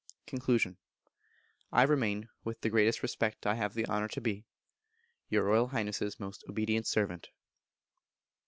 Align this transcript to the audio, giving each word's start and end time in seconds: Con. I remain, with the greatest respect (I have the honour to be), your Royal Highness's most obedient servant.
Con. 0.25 0.41
I 1.71 1.83
remain, 1.83 2.27
with 2.43 2.61
the 2.61 2.71
greatest 2.71 3.03
respect 3.03 3.45
(I 3.45 3.53
have 3.53 3.75
the 3.75 3.85
honour 3.85 4.07
to 4.07 4.19
be), 4.19 4.47
your 5.29 5.43
Royal 5.43 5.67
Highness's 5.67 6.19
most 6.19 6.43
obedient 6.49 6.87
servant. 6.87 7.29